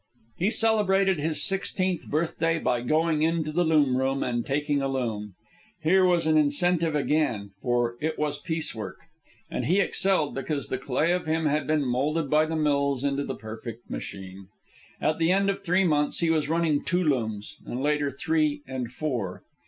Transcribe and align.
He 0.39 0.49
celebrated 0.49 1.19
his 1.19 1.43
sixteenth 1.43 2.07
birthday 2.09 2.57
by 2.57 2.81
going 2.81 3.21
into 3.21 3.51
the 3.51 3.63
loom 3.63 3.95
room 3.95 4.23
and 4.23 4.43
taking 4.43 4.81
a 4.81 4.87
loom. 4.87 5.35
Here 5.83 6.03
was 6.03 6.25
an 6.25 6.39
incentive 6.39 6.95
again, 6.95 7.51
for 7.61 7.97
it 8.01 8.17
was 8.17 8.39
piece 8.39 8.73
work. 8.73 8.97
And 9.51 9.65
he 9.65 9.79
excelled, 9.79 10.33
because 10.33 10.69
the 10.69 10.79
clay 10.79 11.11
of 11.11 11.27
him 11.27 11.45
had 11.45 11.67
been 11.67 11.85
moulded 11.85 12.31
by 12.31 12.47
the 12.47 12.55
mills 12.55 13.03
into 13.03 13.23
the 13.23 13.35
perfect 13.35 13.91
machine. 13.91 14.47
At 14.99 15.19
the 15.19 15.31
end 15.31 15.51
of 15.51 15.63
three 15.63 15.83
months 15.83 16.19
he 16.21 16.31
was 16.31 16.49
running 16.49 16.83
two 16.83 17.03
looms, 17.03 17.57
and, 17.63 17.79
later, 17.83 18.09
three 18.09 18.63
and 18.65 18.91
four. 18.91 19.43